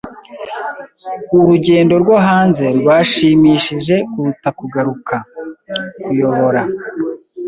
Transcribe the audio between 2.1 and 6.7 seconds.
hanze rwashimishije kuruta kugaruka. (_kuyobora)